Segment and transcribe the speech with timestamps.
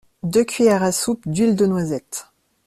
[0.23, 2.25] deux cuilières à soupe d’huile de noisette